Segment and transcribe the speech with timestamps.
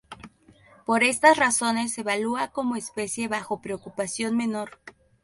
[0.87, 4.79] Por estas razones, se evalúa como especie bajo preocupación menor.